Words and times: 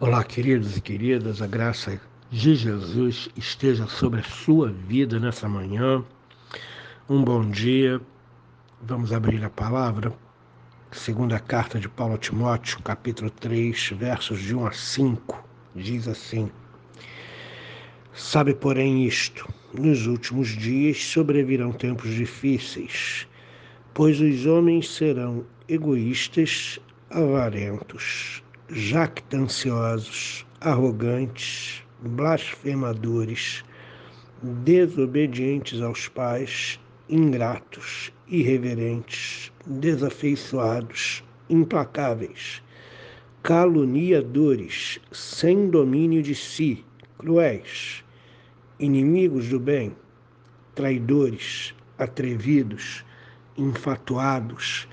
Olá, 0.00 0.22
queridos 0.22 0.76
e 0.76 0.80
queridas, 0.80 1.42
a 1.42 1.46
graça 1.48 2.00
de 2.30 2.54
Jesus 2.54 3.28
esteja 3.36 3.84
sobre 3.88 4.20
a 4.20 4.22
sua 4.22 4.68
vida 4.70 5.18
nessa 5.18 5.48
manhã. 5.48 6.04
Um 7.08 7.20
bom 7.24 7.50
dia. 7.50 8.00
Vamos 8.80 9.12
abrir 9.12 9.44
a 9.44 9.50
palavra. 9.50 10.12
Segunda 10.92 11.40
carta 11.40 11.80
de 11.80 11.88
Paulo 11.88 12.14
a 12.14 12.18
Timóteo, 12.18 12.80
capítulo 12.80 13.28
3, 13.28 13.94
versos 13.98 14.38
de 14.38 14.54
1 14.54 14.66
a 14.68 14.72
5, 14.72 15.44
diz 15.74 16.06
assim: 16.06 16.48
Sabe, 18.12 18.54
porém, 18.54 19.04
isto: 19.04 19.52
nos 19.74 20.06
últimos 20.06 20.50
dias 20.50 21.02
sobrevirão 21.02 21.72
tempos 21.72 22.14
difíceis, 22.14 23.26
pois 23.92 24.20
os 24.20 24.46
homens 24.46 24.90
serão 24.90 25.44
egoístas, 25.68 26.78
avarentos, 27.10 28.44
jactanciosos, 28.70 30.46
arrogantes, 30.60 31.82
blasfemadores, 32.02 33.64
desobedientes 34.42 35.80
aos 35.80 36.06
pais, 36.06 36.78
ingratos, 37.08 38.12
irreverentes, 38.26 39.50
desafeiçoados, 39.66 41.24
implacáveis, 41.48 42.62
caluniadores, 43.42 45.00
sem 45.10 45.70
domínio 45.70 46.22
de 46.22 46.34
si, 46.34 46.84
cruéis, 47.16 48.04
inimigos 48.78 49.48
do 49.48 49.58
bem, 49.58 49.96
traidores, 50.74 51.74
atrevidos, 51.96 53.02
infatuados, 53.56 54.86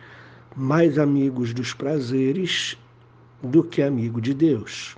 mais 0.55 0.98
amigos 0.98 1.53
dos 1.53 1.73
prazeres 1.73 2.78
do 3.45 3.63
que 3.63 3.81
amigo 3.81 4.20
de 4.20 4.34
Deus, 4.34 4.95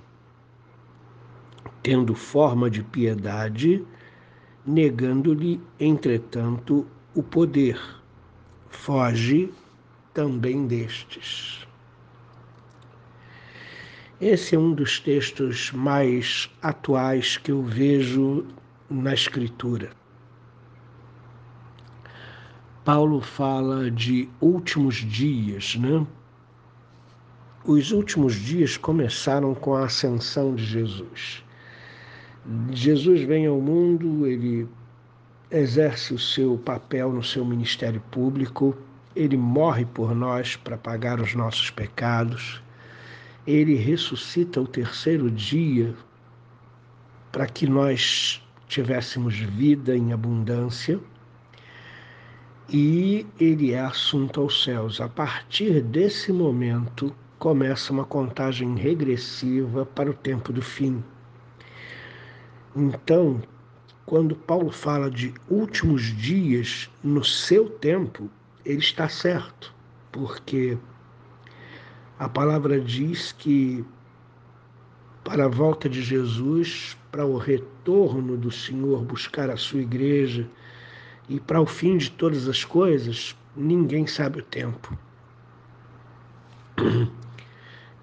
tendo 1.82 2.14
forma 2.14 2.68
de 2.70 2.82
piedade, 2.82 3.84
negando-lhe, 4.66 5.60
entretanto, 5.78 6.86
o 7.14 7.22
poder. 7.22 7.80
Foge 8.68 9.52
também 10.12 10.66
destes. 10.66 11.66
Esse 14.20 14.56
é 14.56 14.58
um 14.58 14.74
dos 14.74 14.98
textos 14.98 15.70
mais 15.70 16.50
atuais 16.60 17.36
que 17.36 17.52
eu 17.52 17.62
vejo 17.62 18.44
na 18.90 19.14
Escritura. 19.14 19.90
Paulo 22.84 23.20
fala 23.20 23.90
de 23.90 24.28
últimos 24.40 24.96
dias, 24.96 25.76
né? 25.76 26.06
Os 27.68 27.92
últimos 27.92 28.34
dias 28.34 28.78
começaram 28.78 29.54
com 29.54 29.74
a 29.74 29.84
ascensão 29.84 30.54
de 30.54 30.64
Jesus. 30.64 31.44
Jesus 32.70 33.20
vem 33.20 33.46
ao 33.46 33.60
mundo, 33.60 34.26
ele 34.26 34.66
exerce 35.50 36.14
o 36.14 36.18
seu 36.18 36.56
papel 36.56 37.12
no 37.12 37.22
seu 37.22 37.44
ministério 37.44 38.02
público, 38.10 38.74
ele 39.14 39.36
morre 39.36 39.84
por 39.84 40.14
nós 40.14 40.56
para 40.56 40.78
pagar 40.78 41.20
os 41.20 41.34
nossos 41.34 41.68
pecados, 41.68 42.62
ele 43.46 43.74
ressuscita 43.74 44.62
o 44.62 44.66
terceiro 44.66 45.30
dia 45.30 45.94
para 47.30 47.46
que 47.46 47.66
nós 47.66 48.42
tivéssemos 48.66 49.38
vida 49.38 49.94
em 49.94 50.14
abundância 50.14 50.98
e 52.66 53.26
ele 53.38 53.74
é 53.74 53.80
assunto 53.80 54.40
aos 54.40 54.64
céus. 54.64 55.02
A 55.02 55.08
partir 55.10 55.82
desse 55.82 56.32
momento, 56.32 57.14
começa 57.38 57.92
uma 57.92 58.04
contagem 58.04 58.74
regressiva 58.74 59.86
para 59.86 60.10
o 60.10 60.14
tempo 60.14 60.52
do 60.52 60.60
fim. 60.60 61.02
Então, 62.74 63.40
quando 64.04 64.34
Paulo 64.34 64.70
fala 64.70 65.10
de 65.10 65.32
últimos 65.48 66.02
dias 66.02 66.90
no 67.02 67.24
seu 67.24 67.70
tempo, 67.70 68.28
ele 68.64 68.80
está 68.80 69.08
certo, 69.08 69.74
porque 70.10 70.76
a 72.18 72.28
palavra 72.28 72.80
diz 72.80 73.32
que 73.32 73.84
para 75.22 75.44
a 75.44 75.48
volta 75.48 75.88
de 75.88 76.02
Jesus, 76.02 76.96
para 77.12 77.24
o 77.24 77.36
retorno 77.36 78.36
do 78.36 78.50
Senhor 78.50 79.04
buscar 79.04 79.50
a 79.50 79.56
sua 79.56 79.80
igreja 79.80 80.48
e 81.28 81.38
para 81.38 81.60
o 81.60 81.66
fim 81.66 81.98
de 81.98 82.10
todas 82.10 82.48
as 82.48 82.64
coisas, 82.64 83.36
ninguém 83.54 84.06
sabe 84.06 84.40
o 84.40 84.42
tempo. 84.42 84.98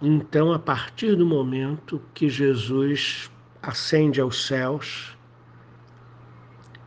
Então, 0.08 0.54
a 0.54 0.60
partir 0.60 1.16
do 1.16 1.26
momento 1.26 2.00
que 2.14 2.30
Jesus 2.30 3.32
ascende 3.60 4.22
aos 4.22 4.46
céus, 4.46 5.18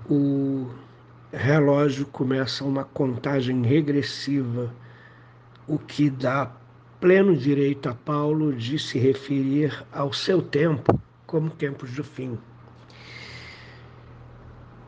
o 0.09 0.69
relógio 1.33 2.07
começa 2.07 2.65
uma 2.65 2.85
contagem 2.85 3.61
regressiva, 3.63 4.73
o 5.67 5.81
que 5.81 6.09
dá 6.09 6.53
pleno 7.01 7.37
direito 7.37 7.89
a 7.89 7.95
Paulo 7.95 8.53
de 8.53 8.79
se 8.79 9.01
referir 9.01 9.85
ao 9.91 10.13
seu 10.13 10.41
tempo 10.41 10.97
como 11.27 11.51
tempos 11.51 11.91
do 11.97 12.05
fim. 12.05 12.39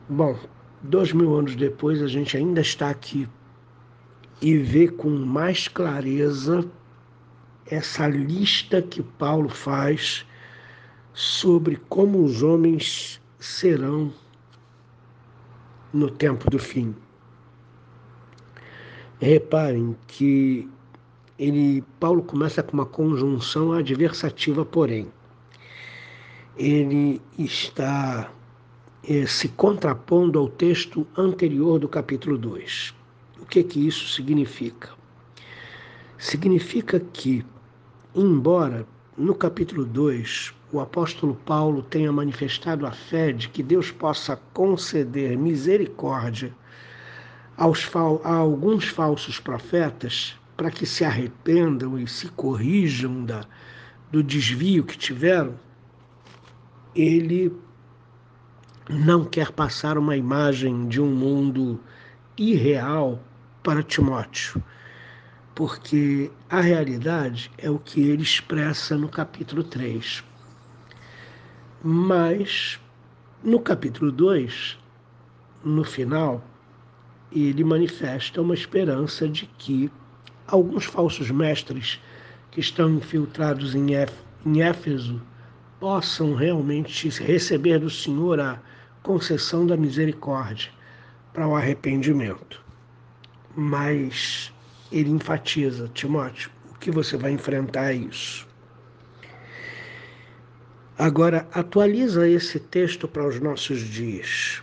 Bom, 0.08 0.38
dois 0.80 1.12
mil 1.12 1.36
anos 1.36 1.56
depois, 1.56 2.00
a 2.00 2.06
gente 2.06 2.36
ainda 2.36 2.60
está 2.60 2.90
aqui 2.90 3.28
e 4.40 4.56
vê 4.56 4.86
com 4.86 5.10
mais 5.10 5.66
clareza 5.66 6.64
essa 7.70 8.08
lista 8.08 8.82
que 8.82 9.02
Paulo 9.02 9.48
faz 9.48 10.26
sobre 11.12 11.76
como 11.88 12.24
os 12.24 12.42
homens 12.42 13.20
serão 13.38 14.12
no 15.92 16.10
tempo 16.10 16.50
do 16.50 16.58
fim. 16.58 16.94
Reparem 19.20 19.96
que 20.06 20.68
ele, 21.38 21.82
Paulo 21.98 22.22
começa 22.22 22.62
com 22.62 22.72
uma 22.74 22.86
conjunção 22.86 23.72
adversativa, 23.72 24.64
porém. 24.64 25.08
Ele 26.56 27.20
está 27.38 28.30
é, 29.02 29.24
se 29.26 29.48
contrapondo 29.48 30.38
ao 30.38 30.48
texto 30.48 31.06
anterior 31.16 31.78
do 31.78 31.88
capítulo 31.88 32.36
2. 32.36 32.94
O 33.40 33.46
que 33.46 33.62
que 33.62 33.86
isso 33.86 34.08
significa? 34.08 34.90
Significa 36.18 37.00
que 37.00 37.44
Embora 38.12 38.84
no 39.16 39.36
capítulo 39.36 39.84
2 39.84 40.52
o 40.72 40.80
apóstolo 40.80 41.36
Paulo 41.46 41.80
tenha 41.80 42.10
manifestado 42.10 42.84
a 42.84 42.90
fé 42.90 43.30
de 43.30 43.48
que 43.48 43.62
Deus 43.62 43.92
possa 43.92 44.34
conceder 44.52 45.38
misericórdia 45.38 46.52
aos, 47.56 47.88
a 48.24 48.32
alguns 48.32 48.88
falsos 48.88 49.38
profetas 49.38 50.36
para 50.56 50.72
que 50.72 50.84
se 50.86 51.04
arrependam 51.04 51.96
e 51.96 52.08
se 52.08 52.28
corrijam 52.30 53.24
da, 53.24 53.44
do 54.10 54.24
desvio 54.24 54.82
que 54.82 54.98
tiveram, 54.98 55.54
ele 56.96 57.56
não 58.88 59.24
quer 59.24 59.52
passar 59.52 59.96
uma 59.96 60.16
imagem 60.16 60.88
de 60.88 61.00
um 61.00 61.14
mundo 61.14 61.78
irreal 62.36 63.22
para 63.62 63.84
Timóteo 63.84 64.60
porque 65.54 66.30
a 66.48 66.60
realidade 66.60 67.50
é 67.58 67.70
o 67.70 67.78
que 67.78 68.00
ele 68.00 68.22
expressa 68.22 68.96
no 68.96 69.08
capítulo 69.08 69.62
3. 69.62 70.24
Mas 71.82 72.80
no 73.42 73.60
capítulo 73.60 74.12
2, 74.12 74.78
no 75.64 75.84
final, 75.84 76.44
ele 77.32 77.64
manifesta 77.64 78.40
uma 78.40 78.54
esperança 78.54 79.28
de 79.28 79.46
que 79.58 79.90
alguns 80.46 80.84
falsos 80.84 81.30
mestres 81.30 82.00
que 82.50 82.60
estão 82.60 82.90
infiltrados 82.90 83.74
em 83.74 84.60
Éfeso 84.62 85.22
possam 85.78 86.34
realmente 86.34 87.08
receber 87.22 87.78
do 87.78 87.88
Senhor 87.88 88.40
a 88.40 88.60
concessão 89.02 89.66
da 89.66 89.76
misericórdia 89.76 90.70
para 91.32 91.46
o 91.46 91.56
arrependimento. 91.56 92.62
Mas 93.56 94.52
ele 94.90 95.10
enfatiza, 95.10 95.88
Timóteo, 95.94 96.50
o 96.70 96.78
que 96.78 96.90
você 96.90 97.16
vai 97.16 97.32
enfrentar 97.32 97.92
é 97.92 97.96
isso. 97.96 98.46
Agora, 100.98 101.48
atualiza 101.52 102.28
esse 102.28 102.60
texto 102.60 103.08
para 103.08 103.26
os 103.26 103.40
nossos 103.40 103.80
dias. 103.80 104.62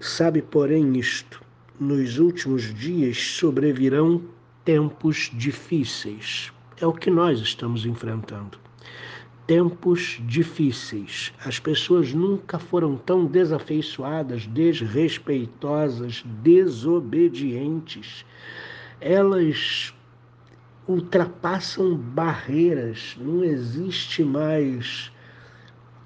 Sabe, 0.00 0.42
porém, 0.42 0.98
isto: 0.98 1.42
nos 1.78 2.18
últimos 2.18 2.74
dias 2.74 3.16
sobrevirão 3.16 4.24
tempos 4.64 5.30
difíceis. 5.34 6.52
É 6.80 6.86
o 6.86 6.92
que 6.92 7.10
nós 7.10 7.40
estamos 7.40 7.84
enfrentando 7.84 8.67
tempos 9.48 10.20
difíceis. 10.26 11.32
As 11.42 11.58
pessoas 11.58 12.12
nunca 12.12 12.58
foram 12.58 12.98
tão 12.98 13.24
desafeiçoadas, 13.24 14.46
desrespeitosas, 14.46 16.22
desobedientes. 16.42 18.26
Elas 19.00 19.94
ultrapassam 20.86 21.96
barreiras, 21.96 23.16
não 23.18 23.42
existe 23.42 24.22
mais 24.22 25.10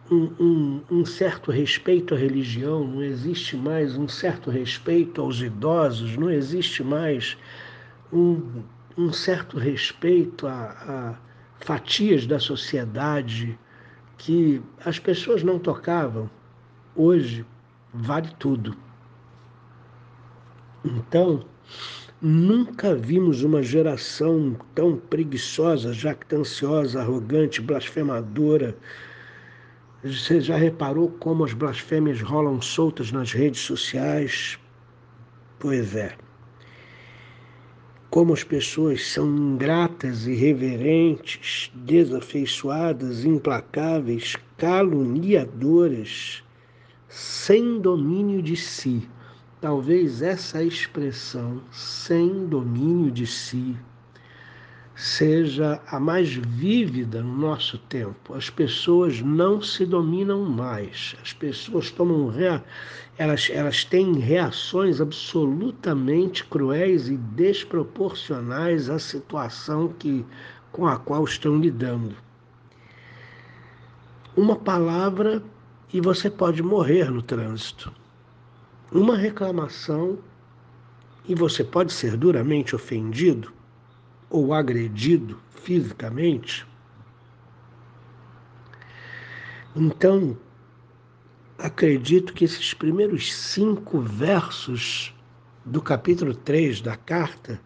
um, 0.09 0.31
um, 0.39 0.81
um, 0.89 1.05
certo 1.05 1.51
respeito 1.51 2.15
à 2.15 2.19
religião, 2.19 2.87
não 2.87 3.03
existe 3.03 3.57
mais 3.57 3.97
um 3.97 4.07
certo 4.07 4.51
respeito 4.51 5.21
aos 5.21 5.41
idosos, 5.41 6.17
não 6.17 6.31
existe 6.31 6.85
mais 6.85 7.37
um, 8.13 8.63
um 8.97 9.13
certo 9.13 9.59
respeito 9.59 10.47
a, 10.47 11.17
a 11.19 11.32
fatias 11.63 12.27
da 12.27 12.39
sociedade 12.39 13.59
que 14.19 14.63
as 14.85 14.99
pessoas 14.99 15.43
não 15.43 15.59
tocavam. 15.59 16.29
Hoje 16.95 17.47
vale 17.95 18.31
tudo. 18.39 18.77
Então, 20.85 21.45
nunca 22.21 22.95
vimos 22.95 23.43
uma 23.43 23.63
geração 23.63 24.57
tão 24.75 24.97
preguiçosa, 24.97 25.93
jactanciosa, 25.93 27.01
arrogante, 27.01 27.61
blasfemadora. 27.61 28.77
Você 30.03 30.41
já 30.41 30.57
reparou 30.57 31.09
como 31.09 31.45
as 31.45 31.53
blasfêmias 31.53 32.21
rolam 32.21 32.61
soltas 32.61 33.13
nas 33.13 33.33
redes 33.33 33.61
sociais? 33.61 34.59
Pois 35.61 35.95
é. 35.95 36.17
Como 38.13 38.35
as 38.35 38.45
pessoas 38.45 39.07
são 39.07 39.27
ingratas, 39.27 40.27
irreverentes, 40.27 41.73
desafeiçoadas, 41.75 43.25
implacáveis, 43.25 44.37
caluniadoras, 44.59 46.43
sem 47.09 47.81
domínio 47.81 48.43
de 48.43 48.55
si. 48.55 49.09
Talvez 49.63 50.21
essa 50.21 50.63
expressão, 50.63 51.63
sem 51.73 52.47
domínio 52.47 53.11
de 53.11 53.27
si, 53.27 53.75
seja 54.95 55.81
a 55.87 55.99
mais 55.99 56.35
vívida 56.35 57.23
no 57.23 57.37
nosso 57.37 57.79
tempo. 57.79 58.35
As 58.35 58.51
pessoas 58.51 59.21
não 59.21 59.61
se 59.61 59.87
dominam 59.87 60.45
mais. 60.45 61.17
As 61.23 61.33
pessoas 61.33 61.91
tomam 61.91 62.29
rea... 62.29 62.63
elas, 63.17 63.49
elas 63.51 63.85
têm 63.85 64.15
reações 64.19 65.01
absolutamente 65.01 66.45
cruéis 66.45 67.09
e 67.09 67.17
desproporcionais 67.17 68.91
à 68.91 68.99
situação 68.99 69.89
que, 69.99 70.25
com 70.71 70.87
a 70.87 70.99
qual 70.99 71.25
estão 71.25 71.59
lidando. 71.59 72.15
Uma 74.37 74.57
palavra 74.57 75.43
e 75.93 76.01
você 76.01 76.31
pode 76.31 76.63
morrer 76.63 77.11
no 77.11 77.23
trânsito 77.23 77.93
uma 78.93 79.17
reclamação 79.17 80.19
e 81.27 81.35
você 81.35 81.65
pode 81.65 81.93
ser 81.93 82.17
duramente 82.17 82.77
ofendido 82.77 83.53
ou 84.33 84.55
agredido 84.55 85.39
fisicamente. 85.63 86.67
Então, 89.77 90.37
acredito 91.59 92.33
que 92.33 92.47
esses 92.47 92.73
primeiros 92.73 93.33
cinco 93.33 94.01
versos 94.01 95.15
do 95.65 95.83
capítulo 95.83 96.35
3 96.35 96.81
da 96.81 96.97
carta, 96.97 97.61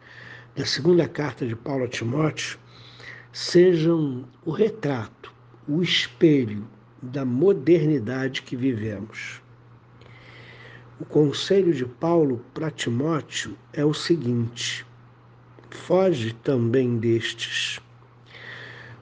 da 0.57 0.67
segunda 0.67 1.09
carta 1.09 1.47
de 1.47 1.55
Paulo 1.55 1.85
a 1.85 1.89
Timóteo, 1.89 2.59
sejam 3.33 4.25
o 4.45 4.51
retrato, 4.51 5.33
o 5.69 5.83
espelho 5.83 6.67
da 7.01 7.25
modernidade 7.25 8.43
que 8.43 8.57
vivemos. 8.57 9.41
O 10.99 11.05
conselho 11.05 11.73
de 11.73 11.85
Paulo 11.85 12.45
para 12.53 12.71
Timóteo 12.71 13.57
é 13.73 13.85
o 13.85 13.95
seguinte: 13.95 14.85
foge 15.71 16.35
também 16.43 16.97
destes. 16.97 17.81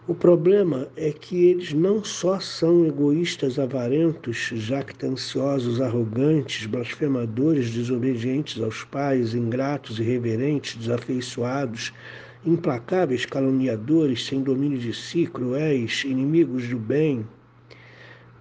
O 0.06 0.14
problema 0.14 0.86
é 0.96 1.10
que 1.10 1.46
eles 1.46 1.72
não 1.72 2.04
só 2.04 2.38
são 2.38 2.86
egoístas, 2.86 3.58
avarentos, 3.58 4.50
jactanciosos, 4.52 5.80
arrogantes, 5.80 6.66
blasfemadores, 6.66 7.70
desobedientes 7.70 8.62
aos 8.62 8.84
pais, 8.84 9.34
ingratos, 9.34 9.98
irreverentes, 9.98 10.76
desafeiçoados, 10.76 11.90
implacáveis, 12.44 13.24
caluniadores, 13.24 14.26
sem 14.26 14.42
domínio 14.42 14.76
de 14.76 14.92
si, 14.92 15.26
cruéis, 15.26 16.04
inimigos 16.04 16.68
do 16.68 16.78
bem, 16.78 17.26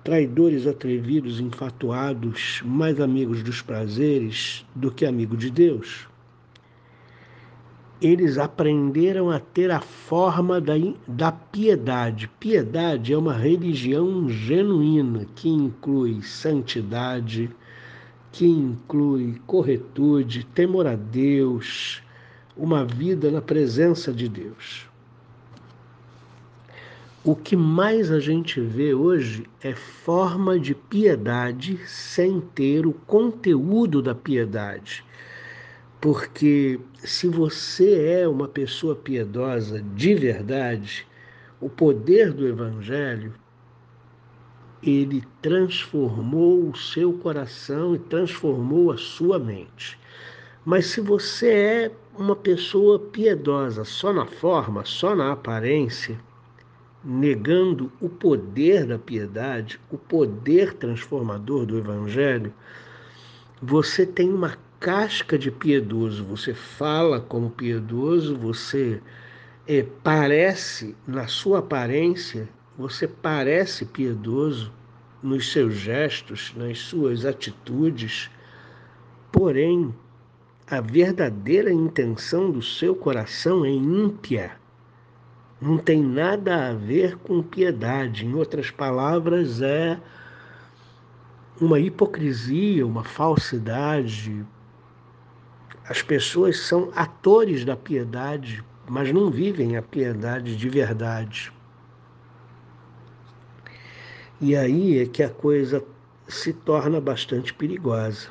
traidores 0.04 0.68
atrevidos, 0.68 1.40
infatuados, 1.40 2.62
mais 2.66 3.00
amigos 3.00 3.42
dos 3.42 3.62
prazeres 3.62 4.66
do 4.76 4.92
que 4.92 5.06
amigo 5.06 5.38
de 5.38 5.50
Deus. 5.50 6.12
Eles 8.04 8.38
aprenderam 8.38 9.32
a 9.32 9.40
ter 9.40 9.72
a 9.72 9.80
forma 9.80 10.60
da, 10.60 10.74
da 11.08 11.32
piedade. 11.32 12.30
Piedade 12.38 13.14
é 13.14 13.18
uma 13.18 13.34
religião 13.34 14.28
genuína 14.28 15.26
que 15.34 15.48
inclui 15.48 16.22
santidade, 16.22 17.50
que 18.30 18.46
inclui 18.46 19.42
corretude, 19.48 20.46
temor 20.54 20.86
a 20.86 20.98
Deus, 20.98 22.04
uma 22.58 22.84
vida 22.84 23.32
na 23.32 23.42
presença 23.42 24.12
de 24.12 24.28
Deus. 24.28 24.86
O 27.24 27.38
que 27.38 27.56
mais 27.56 28.12
a 28.12 28.20
gente 28.20 28.60
vê 28.60 28.94
hoje 28.94 29.46
é 29.62 29.74
forma 29.74 30.60
de 30.60 30.76
piedade 30.76 31.80
sem 31.88 32.42
ter 32.42 32.86
o 32.86 32.92
conteúdo 32.92 34.02
da 34.02 34.14
piedade. 34.14 35.06
Porque 36.04 36.82
se 36.98 37.30
você 37.30 38.20
é 38.24 38.28
uma 38.28 38.46
pessoa 38.46 38.94
piedosa 38.94 39.82
de 39.96 40.14
verdade, 40.14 41.08
o 41.62 41.70
poder 41.70 42.34
do 42.34 42.46
Evangelho 42.46 43.34
ele 44.84 45.24
transformou 45.42 46.68
o 46.68 46.76
seu 46.76 47.14
coração 47.14 47.96
e 47.96 48.00
transformou 48.00 48.92
a 48.92 48.98
sua 48.98 49.40
mente. 49.40 49.98
Mas 50.66 50.88
se 50.88 51.00
você 51.00 51.50
é 51.54 51.92
uma 52.18 52.36
pessoa 52.36 53.00
piedosa 53.00 53.86
só 53.86 54.12
na 54.12 54.26
forma, 54.26 54.84
só 54.84 55.16
na 55.16 55.32
aparência, 55.32 56.20
negando 57.02 57.90
o 58.02 58.10
poder 58.10 58.86
da 58.86 59.00
piedade, 59.00 59.80
o 59.90 59.98
poder 59.98 60.74
transformador 60.74 61.66
do 61.66 61.78
Evangelho, 61.78 62.54
você 63.62 64.06
tem 64.06 64.30
uma 64.30 64.58
casca 64.84 65.38
de 65.38 65.50
piedoso, 65.50 66.26
você 66.26 66.54
fala 66.54 67.22
como 67.22 67.50
piedoso, 67.50 68.38
você 68.38 69.02
é, 69.66 69.86
parece, 70.04 70.94
na 71.08 71.26
sua 71.26 71.60
aparência, 71.60 72.50
você 72.78 73.08
parece 73.08 73.86
piedoso 73.86 74.74
nos 75.24 75.52
seus 75.54 75.76
gestos, 75.76 76.54
nas 76.58 76.80
suas 76.80 77.26
atitudes, 77.26 78.30
porém, 79.32 79.96
a 80.70 80.82
verdadeira 80.82 81.72
intenção 81.72 82.52
do 82.52 82.62
seu 82.62 82.94
coração 82.94 83.64
é 83.64 83.70
ímpia 83.70 84.52
não 85.64 85.78
tem 85.78 86.04
nada 86.04 86.68
a 86.68 86.74
ver 86.74 87.16
com 87.20 87.42
piedade. 87.42 88.26
Em 88.26 88.34
outras 88.34 88.70
palavras, 88.70 89.62
é 89.62 89.98
uma 91.60 91.80
hipocrisia, 91.80 92.86
uma 92.86 93.06
falsidade. 93.06 94.46
As 95.88 96.02
pessoas 96.02 96.60
são 96.60 96.92
atores 96.96 97.66
da 97.66 97.76
piedade, 97.76 98.64
mas 98.88 99.12
não 99.12 99.30
vivem 99.30 99.76
a 99.76 99.82
piedade 99.82 100.56
de 100.56 100.70
verdade. 100.70 101.52
E 104.40 104.56
aí 104.56 105.00
é 105.00 105.06
que 105.06 105.22
a 105.22 105.30
coisa 105.30 105.84
se 106.28 106.54
torna 106.54 107.02
bastante 107.02 107.54
perigosa. 107.54 108.30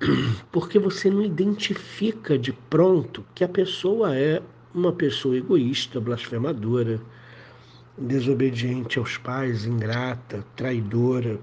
Porque 0.52 0.78
você 0.78 1.10
não 1.10 1.22
identifica 1.22 2.38
de 2.38 2.52
pronto 2.52 3.24
que 3.34 3.42
a 3.42 3.48
pessoa 3.48 4.16
é 4.16 4.42
uma 4.74 4.92
pessoa 4.92 5.36
egoísta, 5.36 6.00
blasfemadora, 6.00 7.00
desobediente 7.96 8.98
aos 8.98 9.16
pais, 9.16 9.64
ingrata, 9.64 10.44
traidora, 10.54 11.40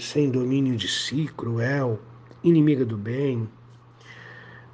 sem 0.00 0.30
domínio 0.30 0.76
de 0.76 0.88
si, 0.88 1.30
cruel, 1.36 2.00
inimiga 2.42 2.84
do 2.84 2.96
bem, 2.96 3.48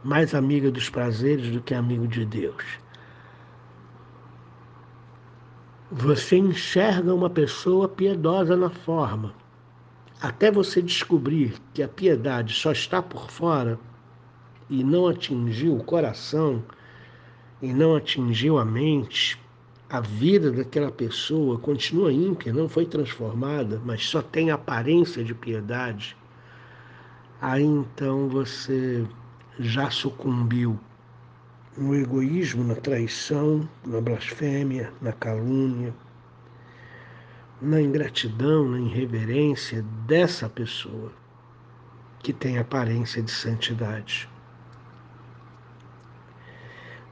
mais 0.03 0.35
amiga 0.35 0.71
dos 0.71 0.89
prazeres 0.89 1.51
do 1.51 1.61
que 1.61 1.75
amigo 1.75 2.07
de 2.07 2.25
Deus. 2.25 2.65
Você 5.91 6.37
enxerga 6.37 7.15
uma 7.15 7.31
pessoa 7.31 7.89
piedosa 7.89 8.57
na 8.57 8.71
forma. 8.71 9.35
Até 10.21 10.51
você 10.51 10.83
descobrir 10.83 11.55
que 11.73 11.83
a 11.83 11.89
piedade 11.89 12.53
só 12.55 12.73
está 12.73 13.01
por 13.01 13.31
fora 13.31 13.79
e 14.69 14.85
não 14.85 15.07
atingiu 15.07 15.77
o 15.77 15.85
coração, 15.85 16.63
e 17.61 17.73
não 17.73 17.97
atingiu 17.97 18.59
a 18.59 18.65
mente, 18.65 19.39
a 19.89 20.01
vida 20.01 20.53
daquela 20.53 20.93
pessoa 20.93 21.59
continua 21.59 22.13
ímpia, 22.13 22.53
não 22.53 22.69
foi 22.69 22.85
transformada, 22.85 23.81
mas 23.85 24.05
só 24.05 24.21
tem 24.21 24.51
aparência 24.51 25.25
de 25.25 25.35
piedade, 25.35 26.17
aí 27.41 27.65
então 27.65 28.29
você 28.29 29.07
já 29.59 29.91
sucumbiu 29.91 30.79
no 31.77 31.95
egoísmo, 31.95 32.65
na 32.65 32.75
traição, 32.75 33.69
na 33.87 34.01
blasfêmia, 34.01 34.93
na 35.01 35.13
calúnia, 35.13 35.95
na 37.61 37.81
ingratidão, 37.81 38.69
na 38.69 38.81
irreverência 38.81 39.83
dessa 40.07 40.49
pessoa 40.49 41.13
que 42.21 42.33
tem 42.33 42.59
aparência 42.59 43.23
de 43.23 43.31
santidade. 43.31 44.29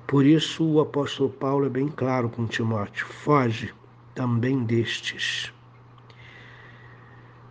Por 0.07 0.25
isso 0.25 0.65
o 0.65 0.81
apóstolo 0.81 1.31
Paulo 1.31 1.67
é 1.67 1.69
bem 1.69 1.89
claro 1.89 2.29
com 2.29 2.47
Timóteo: 2.47 3.07
foge 3.07 3.75
também 4.15 4.65
destes. 4.65 5.53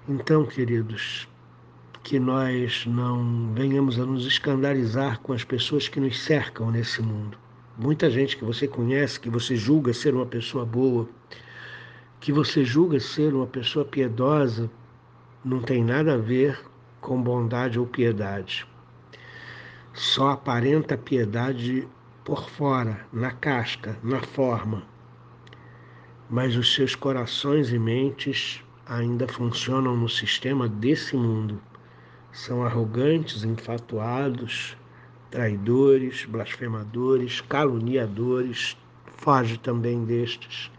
Então, 0.08 0.46
queridos, 0.46 1.28
que 2.06 2.20
nós 2.20 2.86
não 2.86 3.52
venhamos 3.56 4.00
a 4.00 4.06
nos 4.06 4.28
escandalizar 4.28 5.20
com 5.22 5.34
as 5.34 5.44
pessoas 5.44 5.88
que 5.88 6.00
nos 6.00 6.22
cercam 6.22 6.70
nesse 6.70 7.02
mundo. 7.02 7.36
Muita 7.76 8.12
gente 8.12 8.38
que 8.38 8.46
você 8.46 8.68
conhece, 8.68 9.20
que 9.20 9.28
você 9.28 9.56
julga 9.56 9.92
ser 9.92 10.14
uma 10.14 10.28
pessoa 10.28 10.64
boa, 10.64 11.10
que 12.20 12.32
você 12.32 12.64
julga 12.64 13.00
ser 13.00 13.34
uma 13.34 13.48
pessoa 13.48 13.84
piedosa, 13.84 14.70
não 15.44 15.64
tem 15.64 15.84
nada 15.84 16.14
a 16.14 16.18
ver 16.18 16.64
com 17.02 17.20
bondade 17.20 17.80
ou 17.80 17.88
piedade. 17.88 18.68
Só 19.92 20.30
aparenta 20.30 20.96
piedade 20.96 21.88
por 22.24 22.48
fora, 22.52 23.08
na 23.12 23.32
casca, 23.32 23.98
na 24.04 24.22
forma. 24.22 24.84
Mas 26.30 26.56
os 26.56 26.72
seus 26.76 26.94
corações 26.94 27.74
e 27.74 27.80
mentes 27.80 28.64
ainda 28.86 29.28
funcionam 29.28 29.98
no 29.98 30.08
sistema 30.08 30.70
desse 30.70 31.16
mundo 31.16 31.60
são 32.36 32.66
arrogantes, 32.66 33.46
enfatuados, 33.46 34.76
traidores, 35.32 36.26
blasfemadores, 36.26 37.40
caluniadores. 37.40 38.76
Foge 39.06 39.58
também 39.58 40.04
destes. 40.04 40.70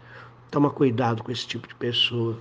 Toma 0.51 0.69
cuidado 0.69 1.23
com 1.23 1.31
esse 1.31 1.47
tipo 1.47 1.67
de 1.67 1.73
pessoa. 1.73 2.37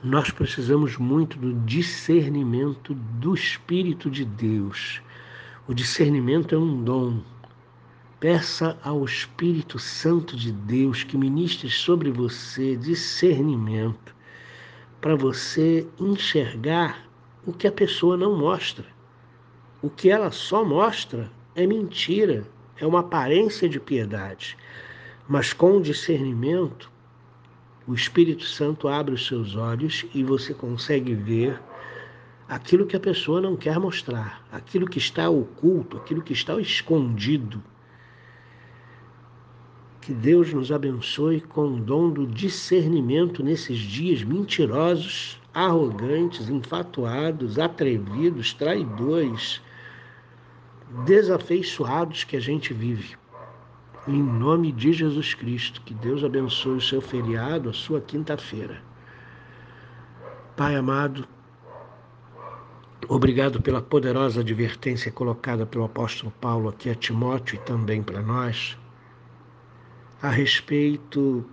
Nós 0.00 0.30
precisamos 0.30 0.96
muito 0.96 1.36
do 1.36 1.54
discernimento 1.66 2.94
do 2.94 3.34
Espírito 3.34 4.08
de 4.08 4.24
Deus. 4.24 5.02
O 5.66 5.74
discernimento 5.74 6.54
é 6.54 6.58
um 6.58 6.84
dom. 6.84 7.20
Peça 8.20 8.78
ao 8.84 9.04
Espírito 9.04 9.80
Santo 9.80 10.36
de 10.36 10.52
Deus 10.52 11.02
que 11.02 11.18
ministre 11.18 11.68
sobre 11.68 12.12
você 12.12 12.76
discernimento 12.76 14.13
para 15.04 15.16
você 15.16 15.86
enxergar 16.00 17.06
o 17.44 17.52
que 17.52 17.66
a 17.66 17.72
pessoa 17.72 18.16
não 18.16 18.38
mostra. 18.38 18.86
O 19.82 19.90
que 19.90 20.08
ela 20.08 20.30
só 20.30 20.64
mostra 20.64 21.30
é 21.54 21.66
mentira, 21.66 22.46
é 22.78 22.86
uma 22.86 23.00
aparência 23.00 23.68
de 23.68 23.78
piedade. 23.78 24.56
Mas 25.28 25.52
com 25.52 25.76
o 25.76 25.82
discernimento, 25.82 26.90
o 27.86 27.92
Espírito 27.92 28.44
Santo 28.44 28.88
abre 28.88 29.12
os 29.12 29.26
seus 29.26 29.54
olhos 29.54 30.06
e 30.14 30.24
você 30.24 30.54
consegue 30.54 31.14
ver 31.14 31.60
aquilo 32.48 32.86
que 32.86 32.96
a 32.96 33.00
pessoa 33.00 33.42
não 33.42 33.56
quer 33.56 33.78
mostrar, 33.78 34.42
aquilo 34.50 34.88
que 34.88 34.96
está 34.96 35.28
oculto, 35.28 35.98
aquilo 35.98 36.22
que 36.22 36.32
está 36.32 36.58
escondido. 36.58 37.62
Que 40.04 40.12
Deus 40.12 40.52
nos 40.52 40.70
abençoe 40.70 41.40
com 41.40 41.66
o 41.66 41.80
dom 41.80 42.10
do 42.10 42.26
discernimento 42.26 43.42
nesses 43.42 43.78
dias 43.78 44.22
mentirosos, 44.22 45.40
arrogantes, 45.54 46.50
enfatuados, 46.50 47.58
atrevidos, 47.58 48.52
traidores, 48.52 49.62
desafeiçoados 51.06 52.22
que 52.22 52.36
a 52.36 52.40
gente 52.40 52.74
vive. 52.74 53.16
Em 54.06 54.22
nome 54.22 54.72
de 54.72 54.92
Jesus 54.92 55.32
Cristo, 55.32 55.80
que 55.80 55.94
Deus 55.94 56.22
abençoe 56.22 56.76
o 56.76 56.82
seu 56.82 57.00
feriado, 57.00 57.70
a 57.70 57.72
sua 57.72 57.98
quinta-feira. 57.98 58.82
Pai 60.54 60.76
amado, 60.76 61.26
obrigado 63.08 63.62
pela 63.62 63.80
poderosa 63.80 64.42
advertência 64.42 65.10
colocada 65.10 65.64
pelo 65.64 65.84
apóstolo 65.84 66.30
Paulo 66.42 66.68
aqui 66.68 66.90
a 66.90 66.94
Timóteo 66.94 67.56
e 67.56 67.58
também 67.60 68.02
para 68.02 68.20
nós 68.20 68.76
a 70.24 70.30
respeito 70.30 71.44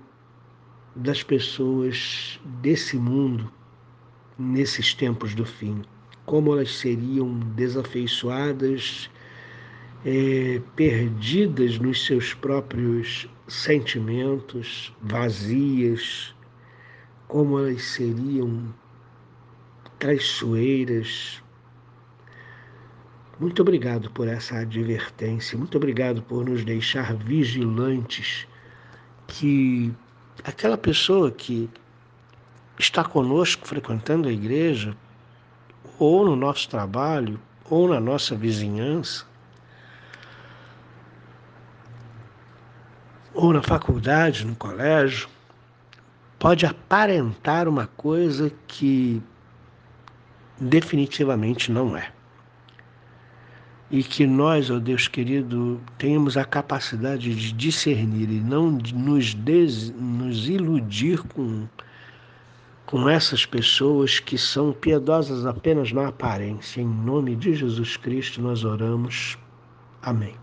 das 0.95 1.21
pessoas 1.21 2.39
desse 2.61 2.95
mundo 2.95 3.51
nesses 4.39 4.93
tempos 4.93 5.35
do 5.35 5.45
fim, 5.45 5.81
como 6.25 6.53
elas 6.53 6.77
seriam 6.77 7.37
desafeiçoadas, 7.53 9.09
é, 10.05 10.61
perdidas 10.73 11.79
nos 11.79 12.05
seus 12.05 12.33
próprios 12.33 13.27
sentimentos, 13.45 14.95
vazias, 15.01 16.33
como 17.27 17.59
elas 17.59 17.83
seriam 17.83 18.73
traiçoeiras. 19.99 21.43
Muito 23.37 23.61
obrigado 23.61 24.09
por 24.11 24.29
essa 24.29 24.59
advertência, 24.59 25.57
muito 25.57 25.75
obrigado 25.75 26.21
por 26.21 26.45
nos 26.45 26.63
deixar 26.63 27.13
vigilantes 27.17 28.47
que 29.31 29.93
aquela 30.43 30.77
pessoa 30.77 31.31
que 31.31 31.69
está 32.77 33.01
conosco 33.03 33.65
frequentando 33.65 34.27
a 34.27 34.31
igreja, 34.31 34.95
ou 35.97 36.25
no 36.25 36.35
nosso 36.35 36.67
trabalho, 36.67 37.39
ou 37.69 37.88
na 37.88 38.00
nossa 38.00 38.35
vizinhança, 38.35 39.25
ou 43.33 43.53
na 43.53 43.63
faculdade, 43.63 44.45
no 44.45 44.55
colégio, 44.55 45.29
pode 46.38 46.65
aparentar 46.65 47.69
uma 47.69 47.88
coisa 47.88 48.51
que 48.67 49.23
definitivamente 50.59 51.71
não 51.71 51.95
é 51.95 52.11
e 53.91 54.01
que 54.01 54.25
nós, 54.25 54.69
ó 54.69 54.79
Deus 54.79 55.07
querido, 55.07 55.79
tenhamos 55.98 56.38
a 56.38 56.45
capacidade 56.45 57.36
de 57.36 57.51
discernir 57.51 58.29
e 58.29 58.39
não 58.39 58.71
nos, 58.71 59.33
des, 59.33 59.91
nos 59.91 60.48
iludir 60.48 61.21
com, 61.24 61.67
com 62.86 63.10
essas 63.10 63.45
pessoas 63.45 64.17
que 64.17 64.38
são 64.38 64.71
piedosas 64.71 65.45
apenas 65.45 65.91
na 65.91 66.07
aparência. 66.07 66.81
Em 66.81 66.88
nome 66.88 67.36
de 67.36 67.53
Jesus 67.53 67.98
Cristo 67.98 68.41
nós 68.41 68.63
oramos. 68.63 69.38
Amém. 70.01 70.40